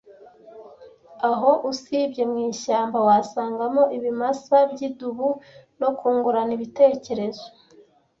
[1.29, 5.27] Aho, usibye mwishyamba, wasangamo ibimasa byidubu
[5.79, 7.45] no Kungurana ibitekerezo